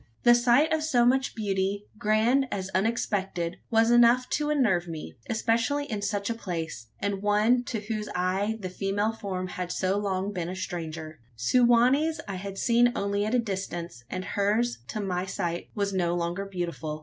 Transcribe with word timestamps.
The 0.23 0.33
sight 0.33 0.73
of 0.73 0.81
so 0.81 1.05
much 1.05 1.35
beauty 1.35 1.85
grand 1.99 2.47
as 2.51 2.69
unexpected 2.73 3.57
was 3.69 3.91
enough 3.91 4.27
to 4.29 4.49
unnerve 4.49 4.87
one, 4.87 5.11
especially 5.29 5.85
in 5.85 6.01
such 6.01 6.27
a 6.27 6.33
place 6.33 6.87
and 6.99 7.21
one 7.21 7.63
to 7.65 7.81
whose 7.81 8.09
eye 8.15 8.57
the 8.59 8.69
female 8.71 9.13
form 9.13 9.47
had 9.49 9.71
so 9.71 9.99
long 9.99 10.31
been 10.33 10.49
a 10.49 10.55
stranger. 10.55 11.19
Su 11.35 11.63
wa 11.65 11.89
nee's 11.91 12.19
I 12.27 12.37
had 12.37 12.57
seen 12.57 12.91
only 12.95 13.25
at 13.25 13.35
a 13.35 13.39
distance; 13.39 14.03
and 14.09 14.25
hers, 14.25 14.79
to 14.87 15.01
my 15.01 15.27
sight, 15.27 15.69
was 15.75 15.93
no 15.93 16.15
longer 16.15 16.45
beautiful. 16.45 16.99